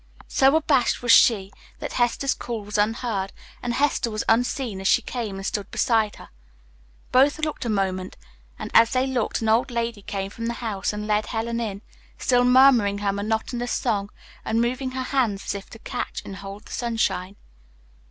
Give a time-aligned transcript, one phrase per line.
[0.27, 5.03] So abashed was she that Hester's call was unheard, and Hester was unseen as she
[5.03, 6.29] came and stood beside her.
[7.11, 8.17] Both looked a moment,
[8.57, 11.83] and as they looked an old lady came from the house and led Helen in,
[12.17, 14.09] still murmuring her monotonous song
[14.43, 17.35] and moving her hands as if to catch and hold the sunshine.